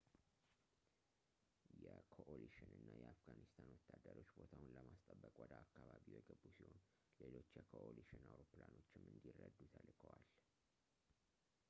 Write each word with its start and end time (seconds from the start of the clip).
የኮኦሊሽን 1.81 2.69
እና 2.77 2.87
የአፍጋኒስታን 2.99 3.67
ወታደሮች 3.87 4.29
ቦታውን 4.37 4.71
ለማስጠበቅ 4.77 5.33
ወደ 5.43 5.53
አካባቢው 5.63 6.15
የገቡ 6.17 6.41
ሲሆን 6.57 6.79
ሌሎች 7.23 7.51
የኮኦሊሽን 7.59 8.23
አውሮፕላኖችም 8.31 9.05
እንዲረዱ 9.13 9.59
ተልከዋል 9.75 10.25